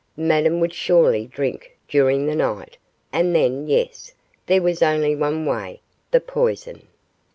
Madame 0.17 0.59
would 0.59 0.73
surely 0.73 1.27
drink 1.27 1.77
during 1.87 2.25
the 2.25 2.33
night, 2.35 2.75
and 3.13 3.35
then 3.35 3.67
yes, 3.67 4.15
there 4.47 4.59
was 4.59 4.81
only 4.81 5.15
one 5.15 5.45
way 5.45 5.79
the 6.09 6.19
poison! 6.19 6.87